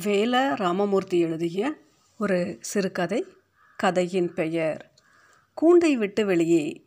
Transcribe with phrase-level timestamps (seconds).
[0.00, 1.74] வேல ராமமூர்த்தி எழுதிய
[2.18, 3.26] ஒரு சிறுகதை
[3.76, 4.92] கதையின் பெயர்
[5.62, 6.84] கூண்டை விட்டு வெளியே.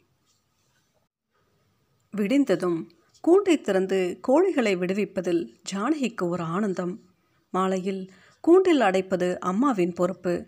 [2.18, 2.90] விடிந்ததும்
[3.28, 7.00] கூண்டை திறந்து கோழிகளை விடுவிப்பதில் ஜானகிக்கு ஒரு ஆனந்தம்.
[7.52, 10.48] மாலையில் கூண்டில் அடைப்பது அம்மாவின் பொறுப்பு.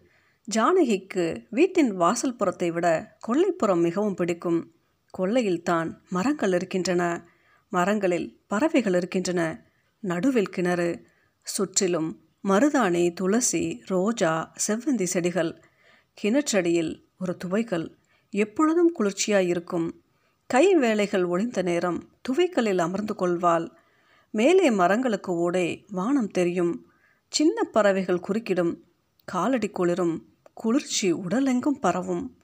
[0.55, 4.75] ஜானகிக்கு வீட்டின் வாசல் புறத்தை விட கொல்லைப்புறம் மிகவும் பிடிக்கும்.
[5.17, 7.27] கொல்லையில்தான் மரங்கள் இருக்கின்றன.
[7.69, 9.69] மரங்களில் பறவைகள் இருக்கின்றன.
[9.99, 11.05] நடுவில் கிணறு.
[11.41, 15.61] சுற்றிலும் மருதாணி துளசி ரோஜா செவ்வந்தி செடிகள்.
[16.21, 17.95] கிணற்றடியில் ஒரு துவைக்கல்.
[18.29, 19.91] எப்பொழுதும் குளிர்ச்சியாயிருக்கும்
[20.47, 23.71] கை வேலைகள் ஒளிந்த நேரம் துவைக்கலில் அமர்ந்து கொள்வாள்.
[24.31, 26.91] மேலே மரங்களுக்கு ஓடே வானம் தெரியும்.
[27.29, 28.75] சின்ன பறவைகள் குறுக்கிடும்.
[29.25, 30.25] காலடி குளிரும்.
[30.53, 32.37] குளிர்ச்சி உடலெங்கும் பரவும்.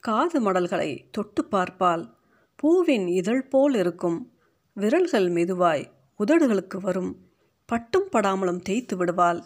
[0.00, 2.16] காது மடல்களை தொட்டு பார்ப்பால்
[2.56, 4.32] பூவின் இதழ் போல் இருக்கும்.
[4.72, 7.32] விரல்கள் மெதுவாய் உதடுகளுக்கு வரும்.
[7.74, 9.42] பட்டும் படாமலும் தேய்த்து விடுவாள்.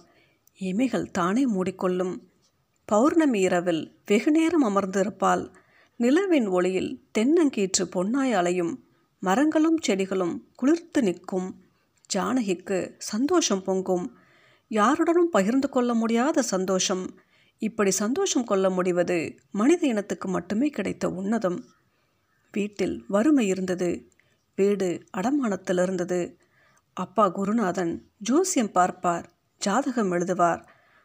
[0.60, 2.18] இமைகள் தானே மூடிக்கொள்ளும்.
[2.84, 5.54] பௌர்ணமி இரவில் வெகுநேரம் அமர்ந்திருப்பாள்.
[5.96, 8.84] நிலவின் ஒளியில் தென்னங்கீற்று பொன்னாய் அலையும்
[9.20, 11.64] மரங்களும் செடிகளும் குளிர்த்து நிற்கும்.
[12.14, 14.16] ஜானகிக்கு சந்தோஷம் பொங்கும்.
[14.68, 17.10] யாருடனும் பகிர்ந்து கொள்ள முடியாத சந்தோஷம்.
[17.58, 21.62] இப்படி சந்தோஷம் கொள்ள முடிவது மனித இனத்துக்கு மட்டுமே கிடைத்த உன்னதம்.
[22.52, 24.08] வீட்டில் வறுமை இருந்தது.
[24.56, 26.38] வீடு அடமானத்தில் இருந்தது.
[26.98, 29.26] அப்பா குருநாதன் ஜோசியம் பார்ப்பார்
[29.60, 30.62] ஜாதகம் எழுதுவார்.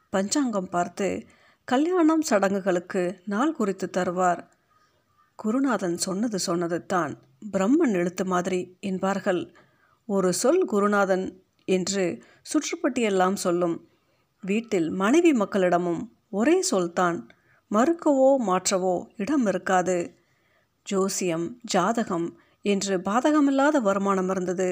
[0.09, 1.07] பஞ்சாங்கம் பார்த்து
[1.67, 4.41] கல்யாணம் சடங்குகளுக்கு நாள் குறித்து தருவார்.
[5.35, 7.13] குருநாதன் சொன்னது சொன்னது தான்
[7.51, 9.41] பிரம்மன் எழுத்து மாதிரி என்பார்கள்.
[10.05, 11.25] ஒரு சொல் குருநாதன்
[11.67, 12.05] என்று
[12.51, 13.77] சுற்றுப்பட்டியெல்லாம் சொல்லும்.
[14.41, 17.19] வீட்டில் மனைவி மக்களிடமும் ஒரே சொல்தான்
[17.71, 19.97] மறுக்கவோ மாற்றவோ இடம் இருக்காது.
[20.85, 22.27] ஜோசியம் ஜாதகம்
[22.61, 24.71] என்று பாதகமில்லாத வருமானம் இருந்தது.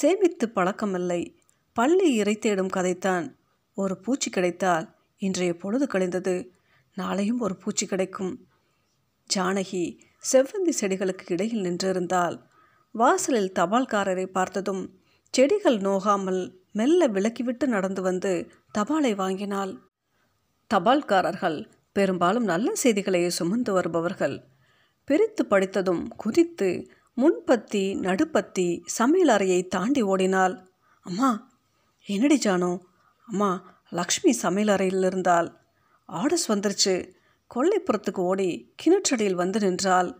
[0.00, 1.34] சேமித்து பழக்கமில்லை.
[1.72, 3.26] பள்ளி இறை தேடும் கதைத்தான்.
[3.74, 4.86] ஒரு பூச்சி கிடைத்தால்
[5.18, 6.34] இன்றைய பொழுது கழிந்தது.
[6.96, 8.32] நாளையும் ஒரு பூச்சி கிடைக்கும்.
[9.36, 9.84] ஜானகி
[10.32, 12.36] செவ்வந்தி செடிகளுக்கு இடையில் நின்றிருந்தால்
[12.94, 14.82] வாசலில் தபால்காரரை பார்த்ததும்
[15.30, 18.32] செடிகள் நோகாமல் மெல்ல விலக்கிவிட்டு நடந்து வந்து
[18.78, 19.72] தபாலை வாங்கினாள்.
[20.70, 21.58] தபால்காரர்கள்
[21.92, 24.36] பெரும்பாலும் நல்ல செய்திகளையே சுமந்து வருபவர்கள்.
[25.04, 26.68] பிரித்து படித்ததும் குதித்து
[27.16, 30.68] முன்பத்தி நடுப்பத்தி சமையல் அறையை தாண்டி ஓடினாள்.
[31.00, 31.50] அம்மா
[32.06, 32.78] என்னடி ஜானோ?
[33.26, 35.60] அம்மா லக்ஷ்மி சமையல் அறையில் இருந்தால்
[36.12, 37.12] ஆர்டர்ஸ் வந்துருச்சு.
[37.54, 40.18] கொல்லைப்புறத்துக்கு ஓடி கிணற்றடியில் வந்து நின்றாள்.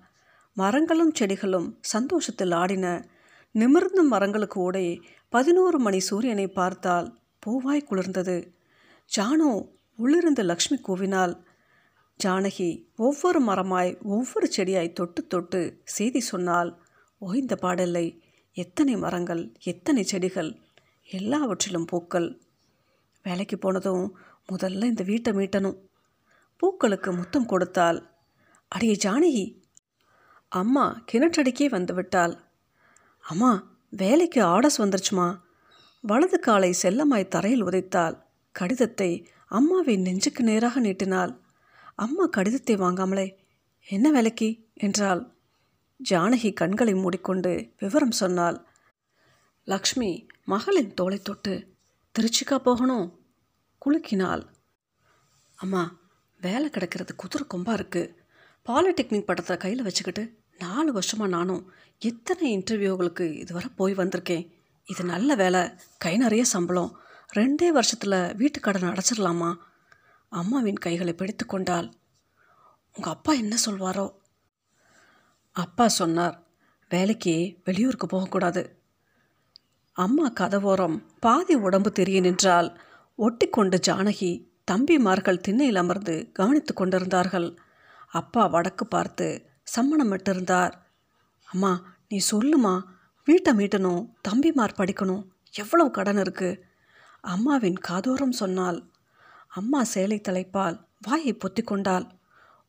[0.55, 3.09] மரங்களும் செடிகளும் சந்தோஷத்தில் ஆடின.
[3.51, 8.53] நிமிர்ந்த மரங்களுக்கு ஓடே பதினோரு மணி சூரியனை பார்த்தால் பூவாய் குளிர்ந்தது.
[9.17, 11.43] ஜானோ உள்ளிருந்து லக்ஷ்மி கூவினாள்.
[12.25, 16.83] ஜானகி ஒவ்வொரு மரமாய் ஒவ்வொரு செடியாய் தொட்டு தொட்டு செய்தி சொன்னால்
[17.27, 18.05] ஓய்ந்த பாடலை
[18.57, 20.51] எத்தனை மரங்கள் எத்தனை செடிகள்
[21.09, 22.27] எல்லாவற்றிலும் பூக்கள்.
[23.25, 24.05] வேலைக்கு போனதும்
[24.49, 25.77] முதல்ல இந்த வீட்டை மீட்டணும்.
[26.63, 27.99] பூக்களுக்கு முத்தம் கொடுத்தால்
[28.73, 29.45] அடியே ஜானகி!
[30.53, 32.35] அம்மா கிணற்றடிக்கே வந்து விட்டாள்
[33.25, 33.51] அம்மா
[33.93, 35.29] வேலைக்கு ஆர்டர்ஸ் வந்துருச்சுமா?
[36.05, 38.17] வலது காலை செல்லமாய் தரையில் உதைத்தாள்.
[38.55, 39.11] கடிதத்தை
[39.51, 41.33] அம்மாவின் நெஞ்சுக்கு நேராக நீட்டினாள்.
[41.99, 43.27] அம்மா கடிதத்தை வாங்காமலே
[43.87, 44.49] என்ன வேலைக்கு?
[44.75, 45.23] என்றாள்.
[46.01, 48.67] ஜானகி கண்களை மூடிக்கொண்டு விவரம் சொன்னாள்.
[49.65, 51.53] லக்ஷ்மி மகளின் தோலை தொட்டு
[52.15, 53.07] திருச்சிக்கா போகணும்
[53.83, 54.43] குலுக்கினாள்.
[55.55, 55.83] அம்மா
[56.41, 58.15] வேலை கிடைக்கிறது குதிரை கொம்பாக இருக்குது
[58.67, 61.63] பாலிடெக்னிக் படத்தை கையில் வச்சுக்கிட்டு நாலு வருஷமாக நானும்
[61.99, 64.45] எத்தனை இன்டர்வியூகளுக்கு இதுவரை போய் வந்திருக்கேன்.
[64.85, 65.63] இது நல்ல வேலை.
[65.99, 66.91] கை நிறைய சம்பளம்.
[67.37, 69.51] ரெண்டே வருஷத்தில் வீட்டுக்கடன் அடைச்சிடலாமா?
[70.29, 71.89] அம்மாவின் கைகளை பிடித்து கொண்டாள்.
[72.97, 74.07] உங்கள் அப்பா என்ன சொல்வாரோ
[75.57, 76.37] அப்பா சொன்னார்
[76.91, 77.35] வேலைக்கு
[77.65, 78.63] வெளியூருக்கு போகக்கூடாது.
[79.93, 82.81] அம்மா கதவோரம் பாதி உடம்பு தெரிய நின்றால்
[83.17, 87.59] ஒட்டி கொண்டு ஜானகி தம்பிமார்கள் திண்ணையில் அமர்ந்து கவனித்து கொண்டிருந்தார்கள்.
[88.11, 90.73] அப்பா வடக்கு பார்த்து சம்மணமிட்டிருந்தார்.
[91.45, 91.73] அம்மா
[92.09, 92.83] நீ சொல்லுமா
[93.25, 95.23] வீட்டை மீட்டணும் தம்பிமார் படிக்கணும்
[95.53, 96.65] எவ்வளவு கடன் இருக்கு?
[97.21, 98.91] அம்மாவின் காதோரம் சொன்னால்
[99.49, 102.07] அம்மா சேலை தலைப்பால் வாயை பொத்தி கொண்டாள்.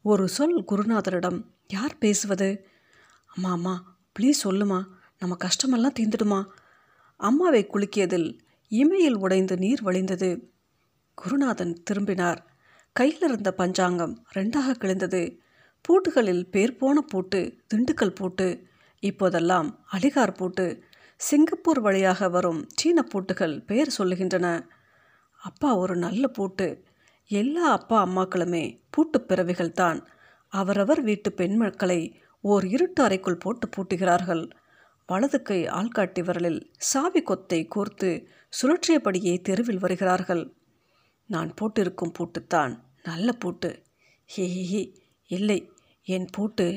[0.02, 2.74] ஒரு சொல் குருநாதரிடம் யார் பேசுவது?
[3.36, 4.86] அம்மா அம்மா ப்ளீஸ் சொல்லுமா.
[5.20, 6.46] நம்ம கஷ்டமெல்லாம் தீர்ந்துடுமா.
[7.16, 8.40] அம்மாவை குலுக்கியதில்
[8.70, 10.42] இமையில் உடைந்து நீர் வழிந்தது.
[11.14, 12.54] குருநாதன் திரும்பினார்.
[12.92, 15.38] கையில் இருந்த பஞ்சாங்கம் ரெண்டாக கிழிந்தது.
[15.82, 18.68] பூட்டுகளில் பேர் போன பூட்டு திண்டுக்கல் பூட்டு
[19.00, 20.84] இப்போதெல்லாம் அலிகார் பூட்டு.
[21.18, 24.68] சிங்கப்பூர் வழியாக வரும் சீன பூட்டுகள் பெயர் சொல்லுகின்றன.
[25.44, 26.84] அப்பா ஒரு நல்ல பூட்டு.
[27.28, 30.06] எல்லா அப்பா அம்மாக்களுமே பூட்டு பிறவிகள்தான்.
[30.48, 32.20] அவரவர் வீட்டு பெண் மக்களை
[32.52, 34.44] ஓர் இருட்டு அறைக்குள் போட்டு பூட்டுகிறார்கள்.
[35.10, 36.60] வலது கை ஆள்காட்டி விரலில்
[36.90, 38.10] சாவி கொத்தை கோர்த்து
[38.54, 40.44] சுழற்றியபடியே தெருவில் வருகிறார்கள்.
[41.30, 42.74] நான் போட்டிருக்கும் பூட்டுத்தான்.
[43.04, 43.70] நல்ல பூட்டு.
[44.30, 44.82] ஹே ஹே
[45.32, 45.60] இல்லை
[46.08, 46.68] என் பூட்டு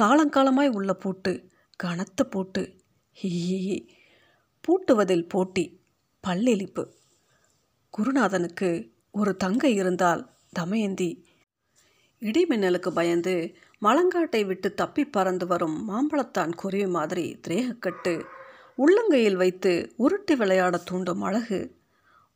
[0.00, 1.32] காலங்காலமாய் உள்ள பூட்டு.
[1.80, 2.62] கனத்த பூட்டு.
[3.16, 3.78] ஹி
[4.64, 5.64] பூட்டுவதில் போட்டி
[6.24, 6.84] பல்லெளிப்பு
[7.92, 8.68] குருநாதனுக்கு
[9.10, 10.22] ஒரு தங்கை இருந்தால்
[10.52, 11.10] தமயந்தி
[12.22, 13.34] இடிமின்னலுக்கு பயந்து
[13.84, 18.24] மலங்காட்டை விட்டு தப்பி பறந்து வரும் மாம்பழத்தான் குருவி மாதிரி திரேகக்கட்டு.
[18.78, 21.76] உள்ளங்கையில் வைத்து உருட்டி விளையாட தூண்டும் அழகு.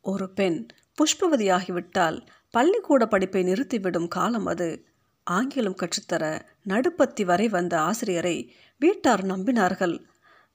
[0.01, 0.67] ஒரு பெண்
[0.97, 4.85] புஷ்பவதியாகிவிட்டால் பள்ளிக்கூட படிப்பை நிறுத்திவிடும் காலம் அது.
[5.23, 6.23] ஆங்கிலம் கற்றுத்தர
[6.67, 10.03] நடுப்பத்தி வரை வந்த ஆசிரியரை வீட்டார் நம்பினார்கள்.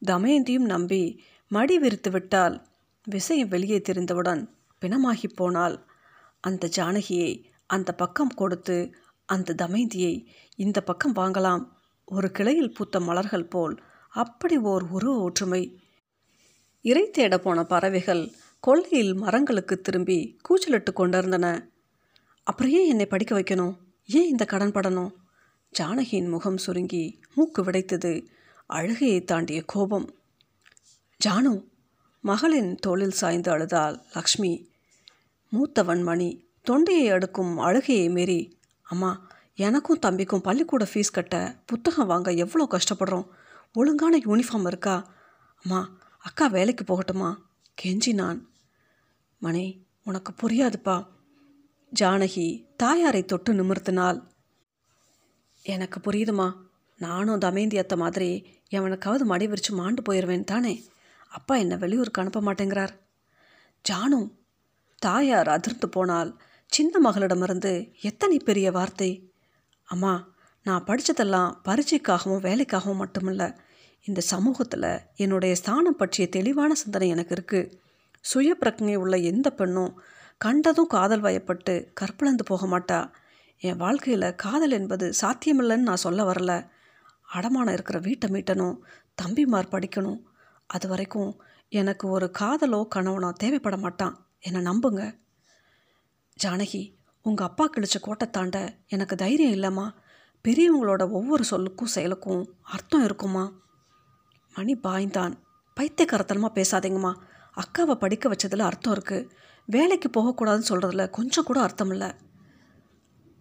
[0.06, 2.66] தமயந்தியும் நம்பி மடி விரித்து விட்டால்
[3.04, 4.42] விஷயம் வெளியே தெரிந்தவுடன்
[4.80, 5.84] பிணமாகி போனால்
[6.40, 8.94] அந்த ஜானகியை அந்த பக்கம் கொடுத்து
[9.26, 10.26] அந்த தமைந்தியை
[10.56, 11.64] இந்த பக்கம் வாங்கலாம்.
[12.04, 15.80] ஒரு கிளையில் பூத்த மலர்கள் போல் அப்படி ஓர் உருவ ஒற்றுமை.
[16.82, 18.30] இறை தேட போன பறவைகள்
[18.60, 21.68] கொள்ளையில் மரங்களுக்கு திரும்பி கூச்சலிட்டு கொண்டிருந்தன.
[22.42, 23.76] அப்புறம் ஏன் என்னை படிக்க வைக்கணும்.
[24.06, 25.12] ஏன் இந்த கடன் படணும்?
[25.78, 28.26] ஜானகியின் முகம் சுருங்கி மூக்கு விடைத்தது
[28.66, 30.14] அழுகையை தாண்டிய கோபம்.
[31.24, 31.64] ஜானு
[32.20, 34.70] மகளின் தோளில் சாய்ந்து அழுதாள் லக்ஷ்மி.
[35.52, 42.68] மூத்தவன் மணி தொண்டையை அடுக்கும் அழுகையை மீறி அம்மா எனக்கும் தம்பிக்கும் பள்ளிக்கூட ஃபீஸ் கட்ட புத்தகம் வாங்க எவ்வளோ
[42.70, 43.28] கஷ்டப்படுறோம்?
[43.72, 45.06] ஒழுங்கான யூனிஃபார்ம் இருக்கா?
[45.62, 47.36] அம்மா அக்கா வேலைக்கு போகட்டுமா?
[47.82, 48.48] கெஞ்சி நான்.
[49.38, 51.06] மணி உனக்கு புரியாதுப்பா.
[52.00, 54.22] ஜானகி தாயாரை தொட்டு நிமிர்த்தினாள்.
[55.62, 56.56] எனக்கு புரியுதுமா.
[56.98, 60.84] நானும் தமேந்தி அத்தை மாதிரி எவனுக்காவது மடி விரிச்சு மாண்டு போயிடுவேன் தானே?
[61.28, 62.98] அப்பா என்னை வெளியூருக்கு அனுப்ப மாட்டேங்கிறார்.
[63.88, 64.30] ஜானும்
[64.98, 66.40] தாயார் அதிர்ந்து போனால்
[66.76, 69.08] சின்ன மகளிடமிருந்து எத்தனை பெரிய வார்த்தை?
[69.84, 70.12] அம்மா
[70.62, 73.56] நான் படித்ததெல்லாம் பரீட்சைக்காகவும் வேலைக்காகவும் மட்டுமில்ல
[74.02, 77.72] இந்த சமூகத்தில் என்னுடைய ஸ்தானம் பற்றிய தெளிவான சிந்தனை எனக்கு இருக்குது
[78.20, 79.92] சுய பிரக்ஞை உள்ள எந்த பெண்ணும்
[80.38, 83.10] கண்டதும் காதல் வயப்பட்டு கற்பிழந்து போக மாட்டா.
[83.58, 86.52] என் வாழ்க்கையில் காதல் என்பது சாத்தியமில்லைன்னு நான் சொல்ல வரல.
[87.34, 88.78] அடமானம் இருக்கிற வீட்டை மீட்டணும்
[89.22, 90.20] தம்பிமார் படிக்கணும்.
[90.66, 91.30] அது வரைக்கும்
[91.68, 94.16] எனக்கு ஒரு காதலோ கணவனோ தேவைப்பட மாட்டான்.
[94.40, 95.04] என்னை நம்புங்க.
[96.42, 96.92] ஜானகி
[97.22, 99.86] உங்கள் அப்பா கிழிச்ச கோட்டை தாண்ட எனக்கு தைரியம் இல்லைம்மா.
[100.44, 103.52] பெரியவங்களோட ஒவ்வொரு சொல்லுக்கும் செயலுக்கும் அர்த்தம் இருக்குமா
[104.54, 105.34] மணி பாய்ந்தான்.
[105.80, 107.12] பைத்தியக்காரத்தனமாக பேசாதீங்கம்மா.
[107.54, 109.30] அக்காவை படிக்க வச்சதில் அர்த்தம் இருக்குது
[109.66, 112.10] வேலைக்கு போகக்கூடாதுன்னு சொல்கிறதுல கொஞ்சம் கூட அர்த்தம் இல்லை.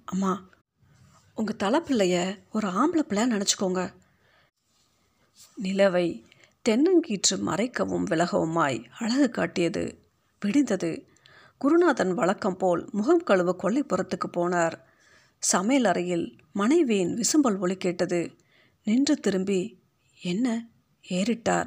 [0.06, 0.50] அம்மா
[1.36, 3.94] உங்கள் தலைப்பிள்ளைய ஒரு ஆம்பளை பிள்ளை நினச்சிக்கோங்க.
[5.64, 6.24] நிலவை
[6.70, 9.84] தென்னங்கீற்று மறைக்கவும் விலகவுமாய் அழகு காட்டியது
[10.40, 10.92] விடிந்தது.
[11.64, 14.74] குருநாதன் வழக்கம் போல் முகம் கழுவ கொல்லைப்புறத்துக்கு போனார்.
[15.40, 18.36] சமையல் அறையில் மனைவியின் விசும்பல் ஒலி கேட்டது.
[18.84, 19.82] நின்று திரும்பி
[20.22, 20.66] என்ன?
[21.10, 21.66] ஏறிட்டார்.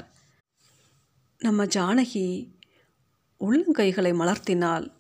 [1.39, 2.53] நம்ம ஜானகி
[3.41, 4.93] உள்ளங்கைகளை மலர்த்தினால்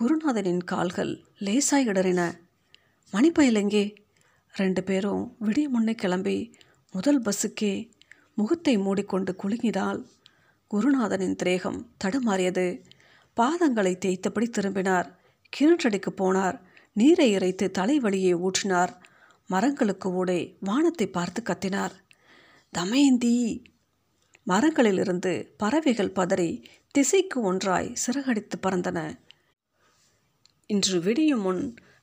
[0.00, 2.32] குருநாதனின் கால்கள் லேசாய் இடறின.
[3.12, 3.96] மணிப்பயலெங்கே
[4.52, 6.54] ரெண்டு பேரும் விடிய முன்னே கிளம்பி
[6.92, 7.90] முதல் பஸ்ஸுக்கே
[8.34, 10.06] முகத்தை மூடிக்கொண்டு குலுங்கினால்
[10.74, 12.82] குருநாதனின் திரேகம் தடுமாறியது.
[13.36, 15.08] பாதங்களை தேய்த்தபடி திரும்பினார்.
[15.52, 16.58] கிணற்றடிக்கு போனார்.
[16.96, 18.92] நீரை இறைத்து தலைவலியை ஊற்றினார்.
[19.50, 21.94] மரங்களுக்கு ஊடே வானத்தை பார்த்து கத்தினார்.
[22.72, 23.36] தமயந்தி!
[24.46, 26.50] மரங்களிலிருந்து பறவைகள் பதறி
[26.94, 28.98] திசைக்கு ஒன்றாய் சிறகடித்து பறந்தன.
[30.70, 31.62] இன்று விடியும் முன்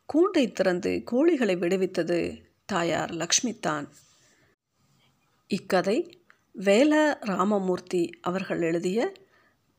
[0.10, 2.20] கூண்டை திறந்து கோழிகளை விடுவித்தது
[2.66, 3.88] தாயார் லக்ஷ்மி தான்
[5.50, 5.98] இக்கதை
[6.56, 9.00] வேல ராமமூர்த்தி அவர்கள் எழுதிய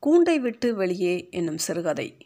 [0.07, 2.17] கூண்டை விட்டு வெளியே என்னும் சிறுகதை.